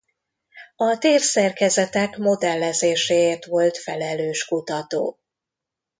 A 0.75 0.97
tér 0.97 1.19
szerkezetek 1.19 2.17
modellezéséért 2.17 3.45
volt 3.45 3.77
felelős 3.77 4.45
kutató. 4.45 5.19